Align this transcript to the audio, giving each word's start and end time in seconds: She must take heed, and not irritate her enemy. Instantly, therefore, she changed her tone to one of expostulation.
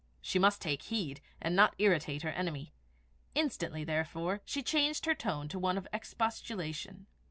She 0.19 0.39
must 0.39 0.63
take 0.63 0.81
heed, 0.81 1.21
and 1.39 1.55
not 1.55 1.75
irritate 1.77 2.23
her 2.23 2.31
enemy. 2.31 2.73
Instantly, 3.35 3.83
therefore, 3.83 4.41
she 4.45 4.63
changed 4.63 5.05
her 5.05 5.13
tone 5.13 5.47
to 5.49 5.59
one 5.59 5.77
of 5.77 5.87
expostulation. 5.93 7.05